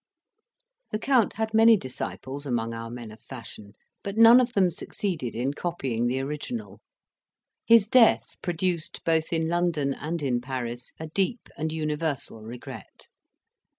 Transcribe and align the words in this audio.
The 0.89 0.97
Count 0.97 1.33
had 1.33 1.53
many 1.53 1.77
disciples 1.77 2.47
among 2.47 2.73
our 2.73 2.89
men 2.89 3.11
of 3.11 3.21
fashion, 3.21 3.75
but 4.01 4.17
none 4.17 4.39
of 4.39 4.53
them 4.53 4.71
succeeded 4.71 5.35
in 5.35 5.53
copying 5.53 6.07
the 6.07 6.19
original. 6.21 6.79
His 7.67 7.87
death 7.87 8.35
produced, 8.41 9.03
both 9.05 9.31
in 9.31 9.47
London 9.47 9.93
and 9.93 10.23
in 10.23 10.41
Paris, 10.41 10.91
a 10.99 11.05
deep 11.05 11.49
and 11.55 11.71
universal 11.71 12.41
regret. 12.41 13.09